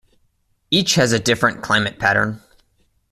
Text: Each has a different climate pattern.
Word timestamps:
Each 0.71 0.95
has 0.95 1.11
a 1.11 1.19
different 1.19 1.61
climate 1.61 1.99
pattern. 1.99 2.41